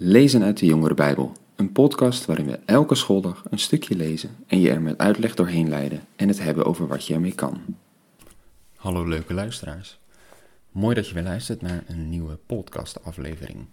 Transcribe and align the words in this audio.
Lezen 0.00 0.42
uit 0.42 0.58
de 0.58 0.66
Jongere 0.66 0.94
Bijbel, 0.94 1.32
een 1.56 1.72
podcast 1.72 2.24
waarin 2.24 2.46
we 2.46 2.58
elke 2.64 2.94
schooldag 2.94 3.44
een 3.50 3.58
stukje 3.58 3.96
lezen 3.96 4.36
en 4.46 4.60
je 4.60 4.70
er 4.70 4.82
met 4.82 4.98
uitleg 4.98 5.34
doorheen 5.34 5.68
leiden 5.68 6.06
en 6.16 6.28
het 6.28 6.38
hebben 6.38 6.64
over 6.64 6.86
wat 6.86 7.06
je 7.06 7.14
ermee 7.14 7.34
kan. 7.34 7.60
Hallo 8.76 9.08
leuke 9.08 9.34
luisteraars. 9.34 9.98
Mooi 10.70 10.94
dat 10.94 11.08
je 11.08 11.14
weer 11.14 11.22
luistert 11.22 11.62
naar 11.62 11.84
een 11.86 12.08
nieuwe 12.08 12.38
podcastaflevering. 12.46 13.66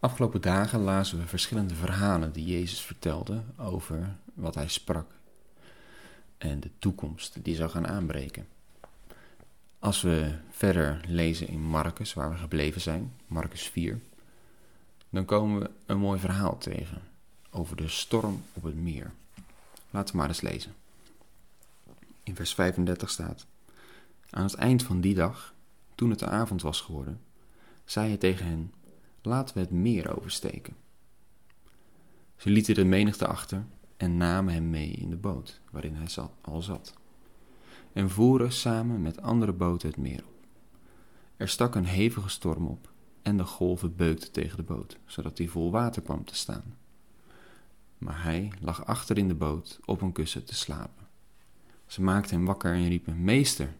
Afgelopen 0.00 0.40
dagen 0.40 0.80
lazen 0.80 1.18
we 1.18 1.26
verschillende 1.26 1.74
verhalen 1.74 2.32
die 2.32 2.44
Jezus 2.44 2.80
vertelde 2.80 3.42
over 3.56 4.16
wat 4.34 4.54
hij 4.54 4.68
sprak 4.68 5.06
en 6.38 6.60
de 6.60 6.70
toekomst 6.78 7.44
die 7.44 7.54
zou 7.54 7.70
gaan 7.70 7.86
aanbreken. 7.86 8.46
Als 9.78 10.02
we 10.02 10.32
verder 10.50 11.00
lezen 11.08 11.48
in 11.48 11.60
Marcus, 11.60 12.14
waar 12.14 12.30
we 12.30 12.36
gebleven 12.36 12.80
zijn, 12.80 13.12
Marcus 13.26 13.68
4, 13.68 14.00
dan 15.10 15.24
komen 15.24 15.60
we 15.60 15.70
een 15.86 15.98
mooi 15.98 16.20
verhaal 16.20 16.58
tegen 16.58 17.02
over 17.50 17.76
de 17.76 17.88
storm 17.88 18.42
op 18.52 18.62
het 18.62 18.74
meer. 18.74 19.12
Laten 19.90 20.12
we 20.12 20.20
maar 20.20 20.28
eens 20.28 20.40
lezen. 20.40 20.74
In 22.22 22.34
vers 22.34 22.54
35 22.54 23.10
staat: 23.10 23.46
Aan 24.30 24.44
het 24.44 24.54
eind 24.54 24.82
van 24.82 25.00
die 25.00 25.14
dag, 25.14 25.54
toen 25.94 26.10
het 26.10 26.18
de 26.18 26.26
avond 26.26 26.62
was 26.62 26.80
geworden, 26.80 27.20
zei 27.84 28.08
hij 28.08 28.16
tegen 28.16 28.46
hen: 28.46 28.72
Laten 29.22 29.54
we 29.54 29.60
het 29.60 29.70
meer 29.70 30.16
oversteken. 30.16 30.76
Ze 32.36 32.50
lieten 32.50 32.74
de 32.74 32.84
menigte 32.84 33.26
achter 33.26 33.64
en 33.96 34.16
namen 34.16 34.54
hem 34.54 34.70
mee 34.70 34.90
in 34.90 35.10
de 35.10 35.16
boot 35.16 35.60
waarin 35.70 35.94
hij 35.94 36.28
al 36.40 36.62
zat, 36.62 36.94
en 37.92 38.10
voeren 38.10 38.52
samen 38.52 39.02
met 39.02 39.22
andere 39.22 39.52
boten 39.52 39.88
het 39.88 39.98
meer 39.98 40.24
op. 40.26 40.46
Er 41.36 41.48
stak 41.48 41.74
een 41.74 41.84
hevige 41.84 42.28
storm 42.28 42.66
op 42.66 42.90
en 43.22 43.36
de 43.36 43.44
golven 43.44 43.96
beukten 43.96 44.32
tegen 44.32 44.56
de 44.56 44.62
boot, 44.62 44.98
zodat 45.06 45.38
hij 45.38 45.46
vol 45.46 45.70
water 45.70 46.02
kwam 46.02 46.24
te 46.24 46.34
staan. 46.34 46.76
Maar 47.98 48.22
hij 48.22 48.52
lag 48.60 48.86
achter 48.86 49.18
in 49.18 49.28
de 49.28 49.34
boot 49.34 49.80
op 49.84 50.00
een 50.00 50.12
kussen 50.12 50.44
te 50.44 50.54
slapen. 50.54 51.08
Ze 51.86 52.02
maakten 52.02 52.36
hem 52.36 52.46
wakker 52.46 52.72
en 52.72 52.88
riepen: 52.88 53.24
Meester, 53.24 53.74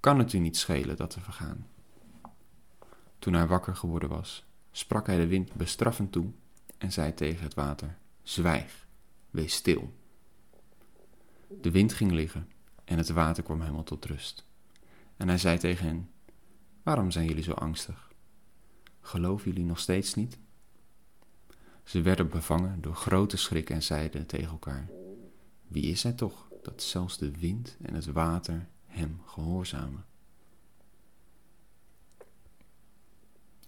kan 0.00 0.18
het 0.18 0.32
u 0.32 0.38
niet 0.38 0.56
schelen 0.56 0.96
dat 0.96 1.14
we 1.14 1.20
vergaan? 1.20 1.66
Toen 3.18 3.34
hij 3.34 3.46
wakker 3.46 3.76
geworden 3.76 4.08
was, 4.08 4.44
sprak 4.70 5.06
hij 5.06 5.16
de 5.16 5.26
wind 5.26 5.52
bestraffend 5.52 6.12
toe 6.12 6.30
en 6.78 6.92
zei 6.92 7.14
tegen 7.14 7.42
het 7.42 7.54
water: 7.54 7.96
Zwijg, 8.22 8.86
wees 9.30 9.54
stil. 9.54 9.92
De 11.60 11.70
wind 11.70 11.92
ging 11.92 12.12
liggen 12.12 12.48
en 12.84 12.98
het 12.98 13.08
water 13.08 13.42
kwam 13.42 13.60
helemaal 13.60 13.84
tot 13.84 14.04
rust. 14.04 14.46
En 15.16 15.28
hij 15.28 15.38
zei 15.38 15.58
tegen 15.58 15.86
hen: 15.86 16.10
Waarom 16.82 17.10
zijn 17.10 17.26
jullie 17.26 17.42
zo 17.42 17.52
angstig? 17.52 18.12
Geloven 19.06 19.50
jullie 19.50 19.64
nog 19.64 19.78
steeds 19.78 20.14
niet? 20.14 20.38
Ze 21.82 22.02
werden 22.02 22.28
bevangen 22.28 22.80
door 22.80 22.94
grote 22.94 23.36
schrik 23.36 23.70
en 23.70 23.82
zeiden 23.82 24.26
tegen 24.26 24.50
elkaar: 24.50 24.88
Wie 25.66 25.82
is 25.82 26.02
hij 26.02 26.12
toch 26.12 26.48
dat 26.62 26.82
zelfs 26.82 27.18
de 27.18 27.30
wind 27.30 27.76
en 27.82 27.94
het 27.94 28.06
water 28.06 28.68
hem 28.86 29.20
gehoorzamen? 29.24 30.04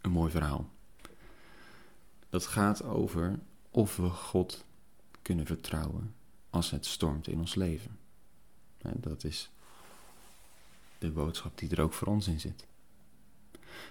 Een 0.01 0.11
mooi 0.11 0.31
verhaal. 0.31 0.71
Dat 2.29 2.47
gaat 2.47 2.83
over 2.83 3.39
of 3.71 3.97
we 3.97 4.09
God 4.09 4.65
kunnen 5.23 5.47
vertrouwen 5.47 6.15
als 6.51 6.71
het 6.71 6.87
stormt 6.87 7.29
in 7.29 7.39
ons 7.39 7.55
leven. 7.55 7.99
Dat 8.95 9.25
is 9.25 9.51
de 10.99 11.11
boodschap 11.11 11.59
die 11.59 11.71
er 11.71 11.83
ook 11.83 11.93
voor 11.93 12.09
ons 12.09 12.27
in 12.27 12.41
zit. 12.41 12.67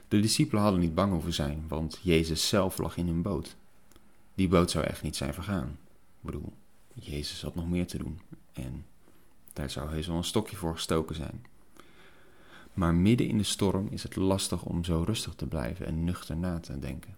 De 0.07 0.19
discipelen 0.19 0.63
hadden 0.63 0.81
niet 0.81 0.95
bang 0.95 1.11
hoeven 1.11 1.33
zijn, 1.33 1.65
want 1.67 1.99
Jezus 2.01 2.47
zelf 2.47 2.77
lag 2.77 2.97
in 2.97 3.07
hun 3.07 3.21
boot. 3.21 3.55
Die 4.35 4.47
boot 4.47 4.71
zou 4.71 4.85
echt 4.85 5.01
niet 5.01 5.15
zijn 5.15 5.33
vergaan. 5.33 5.77
Ik 5.89 6.21
bedoel, 6.31 6.53
Jezus 6.93 7.41
had 7.41 7.55
nog 7.55 7.67
meer 7.67 7.87
te 7.87 7.97
doen 7.97 8.19
en 8.53 8.85
daar 9.53 9.69
zou 9.69 9.89
heus 9.89 10.07
wel 10.07 10.17
een 10.17 10.23
stokje 10.23 10.55
voor 10.55 10.73
gestoken 10.73 11.15
zijn. 11.15 11.45
Maar 12.73 12.93
midden 12.93 13.27
in 13.27 13.37
de 13.37 13.43
storm 13.43 13.87
is 13.87 14.03
het 14.03 14.15
lastig 14.15 14.63
om 14.63 14.83
zo 14.83 15.03
rustig 15.05 15.33
te 15.35 15.47
blijven 15.47 15.85
en 15.85 16.03
nuchter 16.03 16.37
na 16.37 16.59
te 16.59 16.79
denken. 16.79 17.17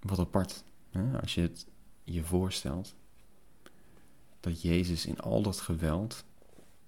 Wat 0.00 0.18
apart, 0.18 0.64
hè? 0.90 1.20
als 1.20 1.34
je 1.34 1.40
het 1.40 1.66
je 2.04 2.22
voorstelt 2.22 2.94
dat 4.40 4.62
Jezus 4.62 5.06
in 5.06 5.20
al 5.20 5.42
dat 5.42 5.60
geweld, 5.60 6.24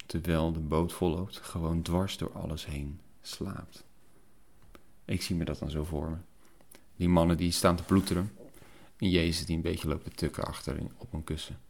terwijl 0.07 0.53
de 0.53 0.61
boot 0.61 0.93
volloopt, 0.93 1.37
gewoon 1.37 1.83
dwars 1.83 2.17
door 2.17 2.33
alles 2.33 2.67
heen 2.67 3.01
slaapt. 3.23 3.85
Ik 5.05 5.23
zie 5.23 5.37
me 5.37 5.45
dat 5.45 5.59
dan 5.59 5.71
zo 5.71 5.85
voor 5.85 6.11
me. 6.11 6.17
Die 6.97 7.09
mannen 7.09 7.37
die 7.37 7.51
staan 7.51 7.77
te 7.77 7.83
ploeteren 7.83 8.33
en 8.97 9.11
Jezus 9.11 9.47
die 9.47 9.57
een 9.57 9.63
beetje 9.63 9.89
loopt 9.89 10.05
te 10.05 10.11
tukken 10.11 10.45
achter 10.45 10.79
op 10.97 11.13
een 11.13 11.25
kussen. 11.25 11.61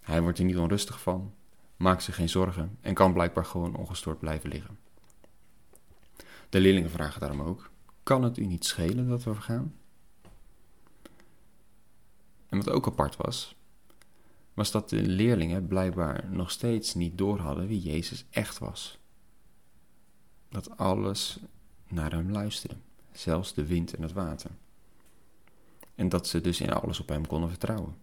Hij 0.00 0.22
wordt 0.22 0.38
er 0.38 0.44
niet 0.44 0.58
onrustig 0.58 1.00
van, 1.00 1.34
maakt 1.76 2.02
zich 2.02 2.14
geen 2.14 2.28
zorgen 2.28 2.78
en 2.80 2.94
kan 2.94 3.12
blijkbaar 3.12 3.44
gewoon 3.44 3.76
ongestoord 3.76 4.18
blijven 4.18 4.50
liggen. 4.50 4.78
De 6.48 6.60
leerlingen 6.60 6.90
vragen 6.90 7.20
daarom 7.20 7.40
ook: 7.40 7.70
Kan 8.02 8.22
het 8.22 8.38
u 8.38 8.46
niet 8.46 8.64
schelen 8.64 9.08
dat 9.08 9.24
we 9.24 9.34
vergaan? 9.34 9.74
En 12.48 12.58
wat 12.58 12.70
ook 12.70 12.86
apart 12.86 13.16
was, 13.16 13.55
was 14.56 14.70
dat 14.70 14.88
de 14.88 15.02
leerlingen 15.02 15.66
blijkbaar 15.66 16.24
nog 16.30 16.50
steeds 16.50 16.94
niet 16.94 17.18
doorhadden 17.18 17.66
wie 17.66 17.80
Jezus 17.80 18.24
echt 18.30 18.58
was 18.58 18.98
dat 20.48 20.76
alles 20.76 21.38
naar 21.88 22.12
hem 22.12 22.30
luisterde, 22.30 22.76
zelfs 23.12 23.54
de 23.54 23.66
wind 23.66 23.94
en 23.94 24.02
het 24.02 24.12
water. 24.12 24.50
En 25.94 26.08
dat 26.08 26.26
ze 26.26 26.40
dus 26.40 26.60
in 26.60 26.72
alles 26.72 27.00
op 27.00 27.08
hem 27.08 27.26
konden 27.26 27.48
vertrouwen. 27.48 27.96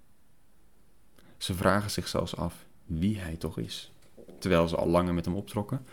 Ze 1.37 1.53
vragen 1.53 1.91
zich 1.91 2.07
zelfs 2.07 2.35
af 2.35 2.65
wie 2.85 3.19
hij 3.19 3.35
toch 3.35 3.57
is, 3.57 3.91
terwijl 4.39 4.67
ze 4.67 4.75
al 4.75 4.87
langer 4.87 5.13
met 5.13 5.25
hem 5.25 5.35
optrokken 5.35 5.85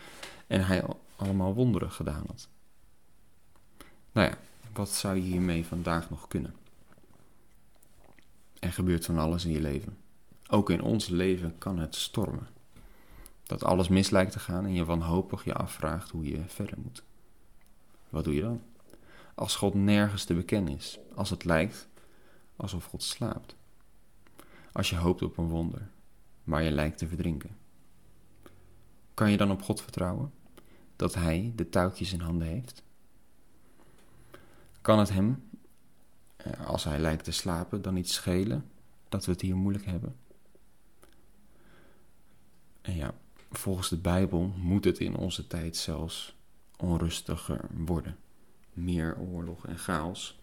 en 0.47 0.66
hij 0.66 0.84
allemaal 1.16 1.54
wonderen 1.54 1.91
gedaan 1.91 2.25
had. 2.26 2.49
Nou 4.12 4.28
ja, 4.28 4.38
wat 4.72 4.91
zou 4.91 5.16
je 5.16 5.22
hiermee 5.22 5.66
vandaag 5.66 6.10
nog 6.10 6.28
kunnen? 6.28 6.54
Er 8.59 8.72
gebeurt 8.72 9.04
van 9.04 9.19
alles 9.19 9.44
in 9.44 9.53
je 9.53 9.60
leven. 9.60 9.97
Ook 10.50 10.71
in 10.71 10.83
ons 10.83 11.09
leven 11.09 11.59
kan 11.59 11.78
het 11.78 11.94
stormen 11.94 12.49
dat 13.50 13.65
alles 13.65 13.88
mis 13.88 14.11
lijkt 14.11 14.33
te 14.33 14.38
gaan 14.38 14.65
en 14.65 14.72
je 14.72 14.84
wanhopig 14.84 15.44
je 15.44 15.55
afvraagt 15.55 16.11
hoe 16.11 16.25
je 16.25 16.43
verder 16.47 16.78
moet. 16.78 17.03
Wat 18.09 18.25
doe 18.25 18.34
je 18.34 18.41
dan? 18.41 18.62
Als 19.34 19.56
God 19.56 19.75
nergens 19.75 20.25
te 20.25 20.34
bekennen 20.34 20.77
is, 20.77 20.99
als 21.15 21.31
het 21.31 21.44
lijkt 21.44 21.88
alsof 22.56 22.84
God 22.84 23.03
slaapt. 23.03 23.56
Als 24.72 24.91
je 24.91 24.97
hoopt 24.97 25.22
op 25.22 25.38
een 25.38 25.49
wonder, 25.49 25.88
maar 26.44 26.62
je 26.62 26.71
lijkt 26.71 26.99
te 26.99 27.09
verdrinken. 27.09 27.56
Kan 29.15 29.31
je 29.31 29.37
dan 29.37 29.50
op 29.50 29.62
God 29.62 29.82
vertrouwen? 29.82 30.32
Dat 30.97 31.15
Hij 31.15 31.53
de 31.56 31.69
touwtjes 31.69 32.12
in 32.12 32.21
handen 32.21 32.49
heeft? 32.49 32.82
Kan 34.81 34.99
het 34.99 35.11
Hem, 35.11 35.49
eh, 36.37 36.67
als 36.67 36.84
Hij 36.84 36.99
lijkt 36.99 37.25
te 37.25 37.32
slapen, 37.32 37.82
dan 37.82 37.94
niet 37.94 38.11
schelen 38.11 38.71
dat 39.09 39.25
we 39.25 39.32
het 39.32 39.41
hier 39.41 39.56
moeilijk 39.56 39.84
hebben? 39.84 40.17
En 42.81 42.97
ja, 42.97 43.15
volgens 43.50 43.88
de 43.88 43.97
Bijbel 43.97 44.53
moet 44.56 44.84
het 44.84 44.99
in 44.99 45.16
onze 45.16 45.47
tijd 45.47 45.77
zelfs 45.77 46.34
onrustiger 46.77 47.61
worden. 47.77 48.16
Meer 48.72 49.19
oorlog 49.19 49.66
en 49.66 49.78
chaos. 49.78 50.38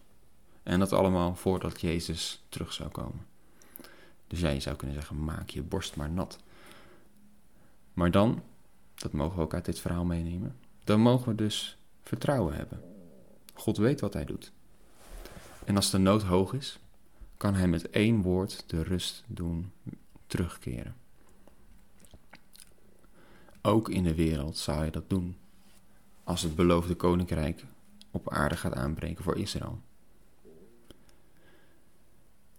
En 0.63 0.79
dat 0.79 0.93
allemaal 0.93 1.35
voordat 1.35 1.81
Jezus 1.81 2.43
terug 2.49 2.73
zou 2.73 2.89
komen. 2.89 3.25
Dus 4.27 4.39
jij 4.39 4.59
zou 4.59 4.75
kunnen 4.75 4.95
zeggen: 4.95 5.23
maak 5.23 5.49
je 5.49 5.61
borst 5.61 5.95
maar 5.95 6.09
nat. 6.09 6.39
Maar 7.93 8.11
dan, 8.11 8.43
dat 8.95 9.11
mogen 9.11 9.37
we 9.37 9.43
ook 9.43 9.53
uit 9.53 9.65
dit 9.65 9.79
verhaal 9.79 10.05
meenemen, 10.05 10.55
dan 10.83 10.99
mogen 10.99 11.29
we 11.29 11.35
dus 11.35 11.77
vertrouwen 12.01 12.55
hebben. 12.55 12.81
God 13.53 13.77
weet 13.77 13.99
wat 13.99 14.13
hij 14.13 14.25
doet. 14.25 14.51
En 15.65 15.75
als 15.75 15.89
de 15.89 15.97
nood 15.97 16.23
hoog 16.23 16.53
is, 16.53 16.79
kan 17.37 17.55
hij 17.55 17.67
met 17.67 17.89
één 17.89 18.21
woord 18.21 18.63
de 18.67 18.83
rust 18.83 19.23
doen 19.27 19.71
terugkeren. 20.27 20.95
Ook 23.67 23.89
in 23.89 24.03
de 24.03 24.15
wereld 24.15 24.57
zou 24.57 24.77
hij 24.77 24.89
dat 24.89 25.09
doen, 25.09 25.37
als 26.23 26.41
het 26.41 26.55
beloofde 26.55 26.95
koninkrijk 26.95 27.65
op 28.11 28.29
aarde 28.29 28.57
gaat 28.57 28.73
aanbreken 28.73 29.23
voor 29.23 29.37
Israël. 29.37 29.81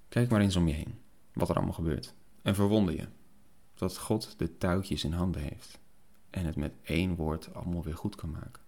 Kijk 0.08 0.30
maar 0.30 0.40
eens 0.40 0.56
om 0.56 0.68
je 0.68 0.74
heen, 0.74 0.98
wat 1.32 1.48
er 1.48 1.54
allemaal 1.54 1.74
gebeurt, 1.74 2.14
en 2.42 2.54
verwonder 2.54 2.94
je 2.94 3.08
dat 3.74 3.98
God 3.98 4.38
de 4.38 4.58
touwtjes 4.58 5.04
in 5.04 5.12
handen 5.12 5.42
heeft 5.42 5.78
en 6.30 6.44
het 6.44 6.56
met 6.56 6.72
één 6.82 7.14
woord 7.14 7.54
allemaal 7.54 7.82
weer 7.82 7.96
goed 7.96 8.14
kan 8.14 8.30
maken. 8.30 8.62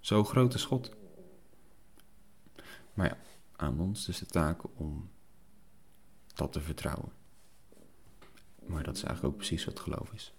Zo 0.00 0.24
groot 0.24 0.54
is 0.54 0.64
God. 0.64 0.90
Maar 2.94 3.08
ja, 3.08 3.18
aan 3.56 3.80
ons 3.80 4.04
dus 4.04 4.18
de 4.18 4.26
taak 4.26 4.62
om 4.74 5.10
dat 6.34 6.52
te 6.52 6.60
vertrouwen. 6.60 7.12
Maar 8.66 8.82
dat 8.82 8.96
is 8.96 9.02
eigenlijk 9.02 9.34
ook 9.34 9.40
precies 9.40 9.64
wat 9.64 9.80
geloof 9.80 10.12
is. 10.12 10.32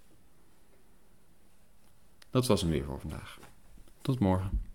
Dat 2.29 2.47
was 2.47 2.61
hem 2.61 2.69
weer 2.69 2.83
voor 2.85 2.99
vandaag. 2.99 3.39
Tot 4.01 4.19
morgen. 4.19 4.68